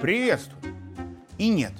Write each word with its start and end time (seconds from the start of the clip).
Приветствую. 0.00 0.60
И 1.38 1.48
нет, 1.48 1.72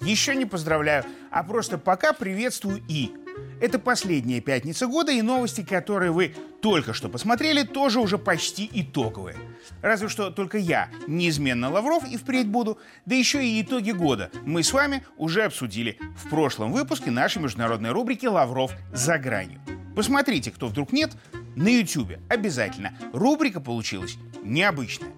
еще 0.00 0.34
не 0.34 0.46
поздравляю, 0.46 1.04
а 1.30 1.42
просто 1.42 1.78
пока 1.78 2.12
приветствую 2.12 2.82
и. 2.88 3.12
Это 3.60 3.78
последняя 3.78 4.40
пятница 4.40 4.86
года, 4.86 5.10
и 5.12 5.20
новости, 5.20 5.62
которые 5.62 6.12
вы 6.12 6.34
только 6.62 6.92
что 6.94 7.08
посмотрели, 7.08 7.62
тоже 7.62 8.00
уже 8.00 8.16
почти 8.16 8.68
итоговые. 8.72 9.36
Разве 9.82 10.08
что 10.08 10.30
только 10.30 10.58
я 10.58 10.88
неизменно 11.06 11.70
Лавров 11.70 12.04
и 12.08 12.16
впредь 12.16 12.48
буду, 12.48 12.78
да 13.04 13.14
еще 13.14 13.44
и 13.44 13.60
итоги 13.60 13.90
года 13.90 14.30
мы 14.44 14.62
с 14.62 14.72
вами 14.72 15.04
уже 15.16 15.42
обсудили 15.42 15.98
в 16.16 16.30
прошлом 16.30 16.72
выпуске 16.72 17.10
нашей 17.10 17.42
международной 17.42 17.90
рубрики 17.90 18.26
«Лавров 18.26 18.72
за 18.92 19.18
гранью». 19.18 19.60
Посмотрите, 19.96 20.52
кто 20.52 20.68
вдруг 20.68 20.92
нет, 20.92 21.10
на 21.56 21.68
YouTube 21.68 22.12
обязательно. 22.28 22.96
Рубрика 23.12 23.60
получилась 23.60 24.16
необычная. 24.42 25.10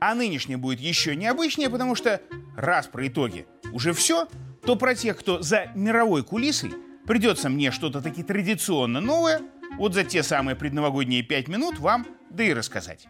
А 0.00 0.14
нынешняя 0.14 0.58
будет 0.58 0.80
еще 0.80 1.16
необычнее, 1.16 1.70
потому 1.70 1.94
что 1.94 2.20
раз 2.56 2.86
про 2.86 3.08
итоги 3.08 3.46
уже 3.72 3.92
все, 3.92 4.28
то 4.64 4.76
про 4.76 4.94
тех, 4.94 5.18
кто 5.18 5.42
за 5.42 5.70
мировой 5.74 6.22
кулисой, 6.22 6.72
придется 7.06 7.48
мне 7.48 7.70
что-то 7.70 8.00
таки 8.00 8.22
традиционно 8.22 9.00
новое, 9.00 9.40
вот 9.76 9.94
за 9.94 10.04
те 10.04 10.22
самые 10.22 10.56
предновогодние 10.56 11.22
пять 11.22 11.48
минут 11.48 11.78
вам 11.78 12.06
да 12.30 12.44
и 12.44 12.52
рассказать. 12.52 13.08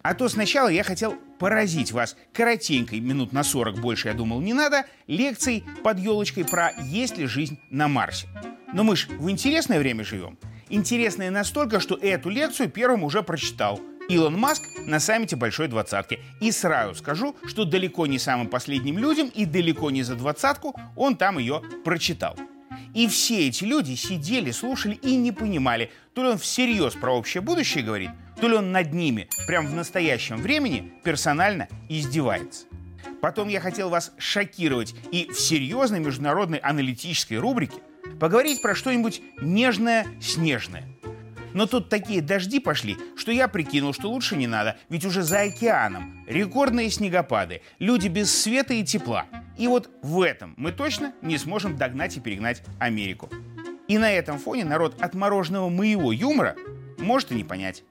А 0.00 0.14
то 0.14 0.28
сначала 0.28 0.68
я 0.68 0.84
хотел 0.84 1.16
поразить 1.38 1.92
вас 1.92 2.16
коротенькой, 2.32 3.00
минут 3.00 3.32
на 3.32 3.42
40 3.42 3.80
больше, 3.80 4.08
я 4.08 4.14
думал, 4.14 4.40
не 4.40 4.54
надо, 4.54 4.86
лекцией 5.06 5.64
под 5.82 5.98
елочкой 5.98 6.44
про 6.44 6.72
«Есть 6.82 7.18
ли 7.18 7.26
жизнь 7.26 7.58
на 7.70 7.88
Марсе?». 7.88 8.28
Но 8.72 8.84
мы 8.84 8.96
ж 8.96 9.08
в 9.08 9.28
интересное 9.28 9.78
время 9.78 10.04
живем. 10.04 10.38
Интересное 10.70 11.30
настолько, 11.30 11.80
что 11.80 11.96
эту 11.96 12.28
лекцию 12.28 12.68
первым 12.68 13.02
уже 13.02 13.22
прочитал 13.22 13.80
Илон 14.10 14.38
Маск 14.38 14.62
на 14.86 15.00
саммите 15.00 15.34
Большой 15.34 15.68
Двадцатки. 15.68 16.20
И 16.40 16.52
сразу 16.52 16.94
скажу, 16.94 17.36
что 17.46 17.64
далеко 17.64 18.06
не 18.06 18.18
самым 18.18 18.48
последним 18.48 18.98
людям 18.98 19.28
и 19.28 19.46
далеко 19.46 19.90
не 19.90 20.02
за 20.02 20.14
двадцатку 20.14 20.78
он 20.94 21.16
там 21.16 21.38
ее 21.38 21.62
прочитал. 21.84 22.36
И 22.94 23.06
все 23.08 23.48
эти 23.48 23.64
люди 23.64 23.94
сидели, 23.94 24.50
слушали 24.50 24.94
и 24.94 25.16
не 25.16 25.32
понимали, 25.32 25.90
то 26.14 26.22
ли 26.22 26.28
он 26.30 26.38
всерьез 26.38 26.94
про 26.94 27.12
общее 27.12 27.40
будущее 27.40 27.84
говорит, 27.84 28.10
то 28.40 28.48
ли 28.48 28.56
он 28.56 28.72
над 28.72 28.92
ними, 28.92 29.28
прям 29.46 29.66
в 29.66 29.74
настоящем 29.74 30.36
времени, 30.38 30.92
персонально 31.04 31.68
издевается. 31.88 32.66
Потом 33.20 33.48
я 33.48 33.60
хотел 33.60 33.88
вас 33.90 34.12
шокировать 34.18 34.94
и 35.12 35.30
в 35.30 35.38
серьезной 35.38 36.00
международной 36.00 36.58
аналитической 36.58 37.34
рубрике 37.34 37.76
поговорить 38.18 38.62
про 38.62 38.74
что-нибудь 38.74 39.22
нежное-снежное. 39.40 40.84
Но 41.54 41.66
тут 41.66 41.88
такие 41.88 42.20
дожди 42.20 42.60
пошли, 42.60 42.96
что 43.16 43.32
я 43.32 43.48
прикинул, 43.48 43.92
что 43.92 44.10
лучше 44.10 44.36
не 44.36 44.46
надо, 44.46 44.76
ведь 44.88 45.04
уже 45.04 45.22
за 45.22 45.40
океаном 45.40 46.24
рекордные 46.28 46.90
снегопады, 46.90 47.62
люди 47.78 48.08
без 48.08 48.32
света 48.32 48.74
и 48.74 48.84
тепла. 48.84 49.26
И 49.56 49.66
вот 49.66 49.90
в 50.02 50.22
этом 50.22 50.54
мы 50.56 50.72
точно 50.72 51.14
не 51.22 51.38
сможем 51.38 51.76
догнать 51.76 52.16
и 52.16 52.20
перегнать 52.20 52.62
Америку. 52.78 53.30
И 53.88 53.96
на 53.98 54.12
этом 54.12 54.38
фоне 54.38 54.64
народ 54.64 55.00
отмороженного 55.00 55.68
моего 55.70 56.12
юмора 56.12 56.54
может 56.98 57.32
и 57.32 57.34
не 57.34 57.44
понять. 57.44 57.82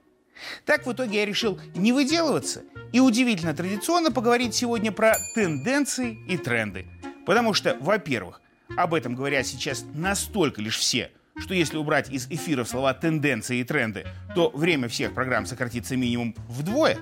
Так 0.64 0.86
в 0.86 0.92
итоге 0.92 1.18
я 1.18 1.26
решил 1.26 1.58
не 1.74 1.92
выделываться 1.92 2.62
и 2.92 3.00
удивительно 3.00 3.54
традиционно 3.54 4.12
поговорить 4.12 4.54
сегодня 4.54 4.92
про 4.92 5.16
тенденции 5.34 6.18
и 6.28 6.36
тренды. 6.36 6.86
Потому 7.26 7.52
что, 7.52 7.76
во-первых, 7.80 8.40
об 8.76 8.94
этом 8.94 9.14
говорят 9.14 9.46
сейчас 9.46 9.84
настолько 9.94 10.60
лишь 10.60 10.76
все, 10.76 11.10
что 11.38 11.54
если 11.54 11.76
убрать 11.76 12.10
из 12.10 12.26
эфира 12.30 12.64
слова 12.64 12.94
«тенденции» 12.94 13.58
и 13.58 13.64
«тренды», 13.64 14.06
то 14.34 14.50
время 14.50 14.88
всех 14.88 15.14
программ 15.14 15.46
сократится 15.46 15.96
минимум 15.96 16.34
вдвое. 16.48 16.98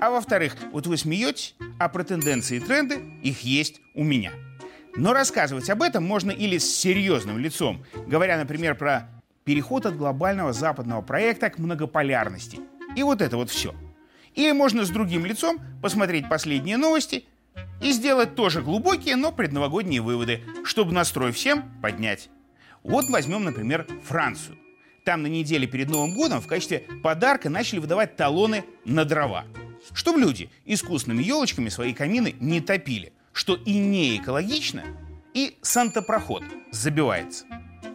А 0.00 0.10
во-вторых, 0.10 0.56
вот 0.72 0.86
вы 0.86 0.96
смеетесь, 0.96 1.54
а 1.78 1.88
про 1.88 2.02
тенденции 2.02 2.56
и 2.56 2.60
тренды 2.60 3.00
их 3.22 3.42
есть 3.42 3.80
у 3.94 4.02
меня. 4.02 4.32
Но 4.96 5.12
рассказывать 5.12 5.70
об 5.70 5.82
этом 5.82 6.04
можно 6.04 6.30
или 6.30 6.58
с 6.58 6.76
серьезным 6.76 7.38
лицом, 7.38 7.84
говоря, 8.06 8.36
например, 8.36 8.74
про 8.74 9.08
переход 9.44 9.86
от 9.86 9.96
глобального 9.96 10.52
западного 10.52 11.02
проекта 11.02 11.50
к 11.50 11.58
многополярности. 11.58 12.60
И 12.96 13.02
вот 13.02 13.22
это 13.22 13.36
вот 13.36 13.50
все. 13.50 13.74
Или 14.34 14.52
можно 14.52 14.84
с 14.84 14.90
другим 14.90 15.24
лицом 15.24 15.60
посмотреть 15.82 16.28
последние 16.28 16.76
новости 16.76 17.24
и 17.80 17.92
сделать 17.92 18.34
тоже 18.34 18.62
глубокие, 18.62 19.16
но 19.16 19.32
предновогодние 19.32 20.00
выводы, 20.00 20.42
чтобы 20.64 20.92
настрой 20.92 21.32
всем 21.32 21.64
поднять. 21.80 22.30
Вот 22.82 23.08
возьмем, 23.08 23.44
например, 23.44 23.86
Францию. 24.04 24.58
Там 25.04 25.22
на 25.22 25.26
неделе 25.26 25.66
перед 25.66 25.88
Новым 25.88 26.14
годом 26.14 26.40
в 26.40 26.46
качестве 26.46 26.84
подарка 27.02 27.50
начали 27.50 27.80
выдавать 27.80 28.16
талоны 28.16 28.64
на 28.84 29.04
дрова. 29.04 29.44
Чтобы 29.92 30.20
люди 30.20 30.48
искусственными 30.64 31.24
елочками 31.24 31.68
свои 31.68 31.92
камины 31.92 32.36
не 32.38 32.60
топили, 32.60 33.12
что 33.32 33.56
и 33.56 33.78
не 33.78 34.16
экологично, 34.16 34.84
и 35.34 35.58
сантопроход 35.62 36.44
забивается. 36.70 37.46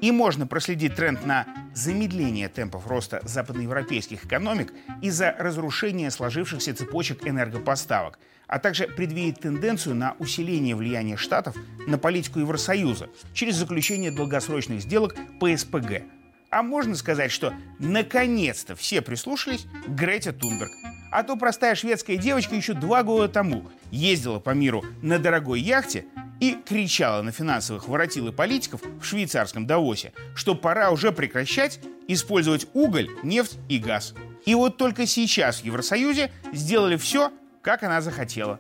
И 0.02 0.12
можно 0.12 0.48
проследить 0.48 0.96
тренд 0.96 1.26
на 1.26 1.48
замедление 1.78 2.50
темпов 2.50 2.88
роста 2.88 3.22
западноевропейских 3.24 4.26
экономик 4.26 4.74
из-за 5.02 5.36
разрушения 5.38 6.10
сложившихся 6.10 6.74
цепочек 6.74 7.28
энергопоставок, 7.28 8.18
а 8.48 8.60
также 8.60 8.88
предвидеть 8.88 9.42
тенденцию 9.42 9.96
на 9.96 10.16
усиление 10.20 10.76
влияния 10.76 11.18
Штатов 11.18 11.56
на 11.86 11.98
политику 11.98 12.40
Евросоюза 12.40 13.10
через 13.34 13.56
заключение 13.56 14.12
долгосрочных 14.12 14.82
сделок 14.82 15.16
по 15.40 15.56
СПГ. 15.56 16.04
А 16.50 16.64
можно 16.64 16.96
сказать, 16.96 17.32
что 17.32 17.54
наконец-то 17.78 18.76
все 18.76 19.02
прислушались 19.02 19.68
к 19.86 19.90
Грете 19.90 20.32
Тунберг. 20.32 20.72
А 21.12 21.24
то 21.24 21.36
простая 21.36 21.76
шведская 21.76 22.18
девочка 22.18 22.56
еще 22.56 22.74
два 22.74 23.04
года 23.04 23.28
тому 23.28 23.70
ездила 23.92 24.40
по 24.40 24.52
миру 24.52 24.84
на 25.02 25.20
дорогой 25.20 25.62
яхте 25.62 26.06
и 26.40 26.58
кричала 26.66 27.22
на 27.22 27.32
финансовых 27.32 27.88
воротил 27.88 28.28
и 28.28 28.32
политиков 28.32 28.82
в 29.00 29.04
швейцарском 29.04 29.66
Давосе, 29.66 30.14
что 30.36 30.56
пора 30.56 30.92
уже 30.92 31.12
прекращать 31.12 31.80
использовать 32.08 32.68
уголь, 32.74 33.10
нефть 33.24 33.58
и 33.70 33.80
газ. 33.80 34.14
И 34.46 34.56
вот 34.56 34.78
только 34.78 35.06
сейчас 35.06 35.62
в 35.62 35.66
Евросоюзе 35.66 36.32
сделали 36.54 36.96
все, 36.96 37.32
как 37.62 37.84
она 37.84 38.02
захотела. 38.02 38.60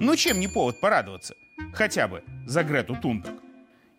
Ну 0.00 0.16
чем 0.16 0.40
не 0.40 0.48
повод 0.48 0.80
порадоваться? 0.80 1.34
Хотя 1.74 2.08
бы 2.08 2.22
за 2.46 2.62
Грету 2.62 2.96
Тунберг. 2.96 3.34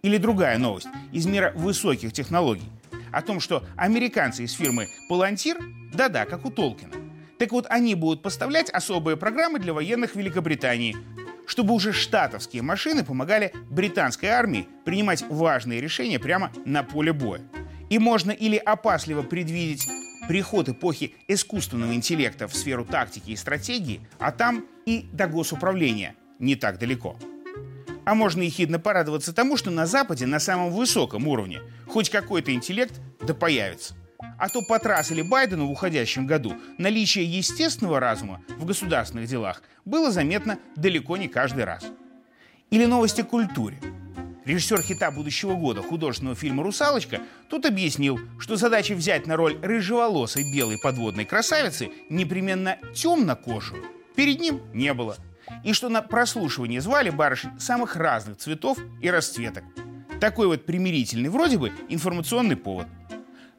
Или 0.01 0.17
другая 0.17 0.57
новость 0.57 0.87
из 1.11 1.25
мира 1.25 1.51
высоких 1.55 2.13
технологий. 2.13 2.69
О 3.11 3.21
том, 3.21 3.39
что 3.39 3.63
американцы 3.75 4.43
из 4.43 4.53
фирмы 4.53 4.87
Palantir, 5.09 5.57
да-да, 5.93 6.25
как 6.25 6.45
у 6.45 6.51
Толкина, 6.51 6.93
так 7.37 7.51
вот 7.51 7.65
они 7.69 7.95
будут 7.95 8.21
поставлять 8.21 8.69
особые 8.69 9.17
программы 9.17 9.59
для 9.59 9.73
военных 9.73 10.15
Великобритании, 10.15 10.95
чтобы 11.49 11.73
уже 11.73 11.93
штатовские 11.93 12.61
машины 12.61 13.03
помогали 13.03 13.51
британской 13.71 14.29
армии 14.29 14.67
принимать 14.85 15.25
важные 15.29 15.81
решения 15.81 16.19
прямо 16.19 16.51
на 16.63 16.83
поле 16.83 17.11
боя. 17.11 17.41
И 17.89 17.97
можно 17.97 18.29
или 18.29 18.55
опасливо 18.55 19.23
предвидеть 19.23 19.87
приход 20.27 20.69
эпохи 20.69 21.15
искусственного 21.27 21.95
интеллекта 21.95 22.47
в 22.47 22.55
сферу 22.55 22.85
тактики 22.85 23.31
и 23.31 23.35
стратегии, 23.35 24.07
а 24.19 24.31
там 24.31 24.63
и 24.85 25.09
до 25.11 25.25
госуправления 25.25 26.15
не 26.37 26.55
так 26.55 26.77
далеко. 26.77 27.17
А 28.05 28.13
можно 28.13 28.43
ехидно 28.43 28.77
порадоваться 28.77 29.33
тому, 29.33 29.57
что 29.57 29.71
на 29.71 29.87
Западе 29.87 30.27
на 30.27 30.39
самом 30.39 30.69
высоком 30.69 31.27
уровне 31.27 31.61
хоть 31.87 32.11
какой-то 32.11 32.53
интеллект 32.53 32.93
да 33.21 33.33
появится. 33.33 33.95
А 34.37 34.49
то 34.49 34.61
потрассили 34.61 35.21
Байдену 35.21 35.67
в 35.67 35.71
уходящем 35.71 36.27
году 36.27 36.55
наличие 36.77 37.25
естественного 37.25 37.99
разума 37.99 38.41
в 38.57 38.65
государственных 38.65 39.27
делах 39.27 39.61
было 39.85 40.11
заметно 40.11 40.59
далеко 40.75 41.17
не 41.17 41.27
каждый 41.27 41.63
раз. 41.63 41.85
Или 42.69 42.85
новости 42.85 43.21
о 43.21 43.25
культуре. 43.25 43.79
Режиссер 44.45 44.81
хита 44.81 45.11
будущего 45.11 45.53
года 45.53 45.81
художественного 45.81 46.35
фильма 46.35 46.63
«Русалочка» 46.63 47.21
тут 47.49 47.65
объяснил, 47.65 48.19
что 48.39 48.55
задача 48.55 48.93
взять 48.93 49.27
на 49.27 49.35
роль 49.35 49.57
рыжеволосой 49.61 50.43
белой 50.51 50.79
подводной 50.79 51.25
красавицы 51.25 51.91
непременно 52.09 52.77
темнокожую 52.93 53.85
перед 54.15 54.39
ним 54.39 54.61
не 54.73 54.93
было. 54.93 55.17
И 55.63 55.73
что 55.73 55.87
на 55.89 56.01
прослушивание 56.01 56.81
звали 56.81 57.09
барышень 57.09 57.59
самых 57.59 57.95
разных 57.95 58.37
цветов 58.37 58.77
и 59.01 59.09
расцветок. 59.09 59.63
Такой 60.19 60.47
вот 60.47 60.65
примирительный 60.65 61.29
вроде 61.29 61.57
бы 61.57 61.71
информационный 61.87 62.57
повод– 62.57 62.87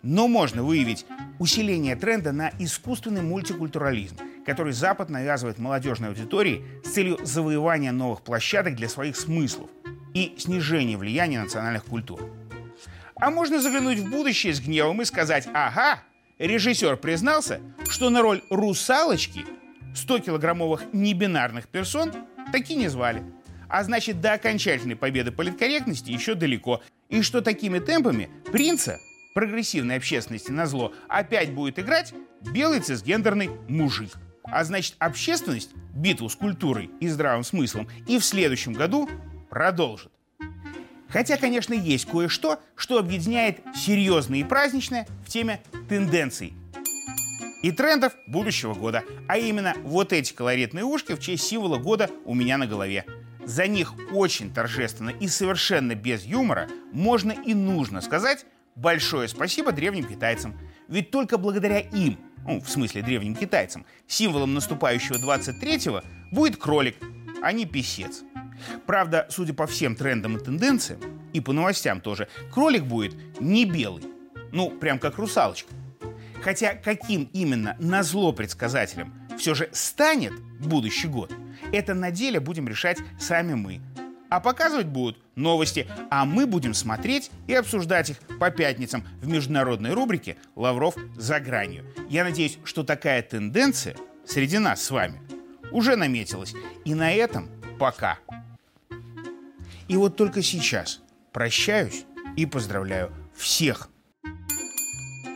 но 0.02 0.28
можно 0.28 0.62
выявить 0.62 1.06
усиление 1.38 1.96
тренда 1.96 2.32
на 2.32 2.50
искусственный 2.58 3.22
мультикультурализм, 3.22 4.16
который 4.46 4.72
Запад 4.72 5.10
навязывает 5.10 5.58
молодежной 5.58 6.10
аудитории 6.10 6.64
с 6.84 6.90
целью 6.90 7.18
завоевания 7.22 7.92
новых 7.92 8.22
площадок 8.22 8.76
для 8.76 8.88
своих 8.88 9.16
смыслов 9.16 9.70
и 10.14 10.34
снижения 10.38 10.96
влияния 10.96 11.42
национальных 11.42 11.84
культур. 11.84 12.20
А 13.14 13.30
можно 13.30 13.60
заглянуть 13.60 13.98
в 13.98 14.10
будущее 14.10 14.54
с 14.54 14.60
гневом 14.60 15.02
и 15.02 15.04
сказать 15.04 15.48
«Ага, 15.52 16.02
режиссер 16.38 16.96
признался, 16.96 17.60
что 17.88 18.08
на 18.10 18.22
роль 18.22 18.42
русалочки 18.50 19.44
100-килограммовых 19.94 20.88
небинарных 20.92 21.68
персон 21.68 22.12
таки 22.52 22.74
не 22.74 22.88
звали. 22.88 23.22
А 23.68 23.84
значит, 23.84 24.20
до 24.20 24.32
окончательной 24.32 24.96
победы 24.96 25.30
политкорректности 25.30 26.10
еще 26.10 26.34
далеко. 26.34 26.82
И 27.08 27.22
что 27.22 27.40
такими 27.40 27.78
темпами 27.78 28.30
принца 28.50 28.98
прогрессивной 29.34 29.96
общественности 29.96 30.50
на 30.50 30.66
зло 30.66 30.92
опять 31.08 31.52
будет 31.52 31.78
играть 31.78 32.12
белый 32.40 32.80
цисгендерный 32.80 33.50
мужик. 33.68 34.12
А 34.44 34.64
значит, 34.64 34.96
общественность 34.98 35.70
битву 35.94 36.28
с 36.28 36.34
культурой 36.34 36.90
и 37.00 37.08
здравым 37.08 37.44
смыслом 37.44 37.88
и 38.08 38.18
в 38.18 38.24
следующем 38.24 38.72
году 38.72 39.08
продолжит. 39.48 40.10
Хотя, 41.08 41.36
конечно, 41.36 41.74
есть 41.74 42.06
кое-что, 42.06 42.60
что 42.76 42.98
объединяет 42.98 43.60
серьезное 43.74 44.38
и 44.38 44.44
праздничное 44.44 45.06
в 45.26 45.28
теме 45.28 45.60
тенденций 45.88 46.54
и 47.62 47.72
трендов 47.72 48.14
будущего 48.26 48.74
года. 48.74 49.02
А 49.28 49.36
именно 49.36 49.74
вот 49.82 50.12
эти 50.12 50.32
колоритные 50.32 50.84
ушки 50.84 51.14
в 51.14 51.20
честь 51.20 51.44
символа 51.44 51.78
года 51.78 52.10
у 52.24 52.34
меня 52.34 52.58
на 52.58 52.66
голове. 52.66 53.04
За 53.44 53.66
них 53.66 53.94
очень 54.12 54.52
торжественно 54.52 55.10
и 55.10 55.26
совершенно 55.28 55.94
без 55.94 56.24
юмора 56.24 56.68
можно 56.92 57.32
и 57.32 57.54
нужно 57.54 58.00
сказать 58.00 58.46
большое 58.76 59.28
спасибо 59.28 59.72
древним 59.72 60.04
китайцам. 60.04 60.58
Ведь 60.88 61.10
только 61.10 61.38
благодаря 61.38 61.80
им, 61.80 62.18
ну, 62.44 62.60
в 62.60 62.68
смысле 62.68 63.02
древним 63.02 63.34
китайцам, 63.34 63.84
символом 64.06 64.54
наступающего 64.54 65.16
23-го 65.16 66.02
будет 66.32 66.56
кролик, 66.56 66.96
а 67.42 67.52
не 67.52 67.66
писец. 67.66 68.22
Правда, 68.86 69.26
судя 69.30 69.54
по 69.54 69.66
всем 69.66 69.94
трендам 69.94 70.36
и 70.36 70.44
тенденциям, 70.44 71.00
и 71.32 71.40
по 71.40 71.52
новостям 71.52 72.00
тоже, 72.00 72.28
кролик 72.52 72.84
будет 72.84 73.40
не 73.40 73.64
белый. 73.64 74.04
Ну, 74.52 74.70
прям 74.70 74.98
как 74.98 75.18
русалочка. 75.18 75.72
Хотя 76.42 76.74
каким 76.74 77.24
именно 77.32 77.76
назло 77.78 78.32
предсказателем 78.32 79.14
все 79.38 79.54
же 79.54 79.68
станет 79.72 80.32
будущий 80.58 81.08
год, 81.08 81.32
это 81.72 81.94
на 81.94 82.10
деле 82.10 82.40
будем 82.40 82.68
решать 82.68 82.98
сами 83.18 83.54
мы. 83.54 83.80
А 84.30 84.38
показывать 84.38 84.86
будут 84.86 85.18
новости, 85.34 85.88
а 86.08 86.24
мы 86.24 86.46
будем 86.46 86.72
смотреть 86.72 87.30
и 87.48 87.54
обсуждать 87.54 88.10
их 88.10 88.18
по 88.38 88.50
пятницам 88.50 89.04
в 89.20 89.28
международной 89.28 89.92
рубрике 89.92 90.36
«Лавров 90.54 90.94
за 91.16 91.40
гранью». 91.40 91.84
Я 92.08 92.22
надеюсь, 92.22 92.58
что 92.64 92.84
такая 92.84 93.22
тенденция 93.22 93.96
среди 94.24 94.58
нас 94.58 94.82
с 94.82 94.90
вами 94.90 95.20
уже 95.72 95.96
наметилась. 95.96 96.54
И 96.84 96.94
на 96.94 97.12
этом 97.12 97.48
пока. 97.78 98.18
И 99.88 99.96
вот 99.96 100.16
только 100.16 100.42
сейчас 100.42 101.00
прощаюсь 101.32 102.04
и 102.36 102.46
поздравляю 102.46 103.12
всех 103.34 103.90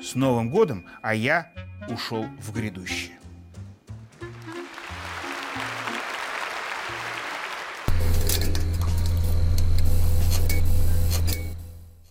с 0.03 0.15
Новым 0.15 0.51
годом, 0.51 0.87
а 1.03 1.15
я 1.15 1.53
ушел 1.89 2.27
в 2.39 2.53
грядущее. 2.53 3.19